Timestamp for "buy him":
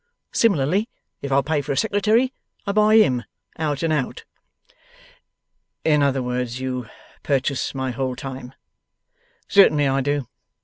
2.71-3.21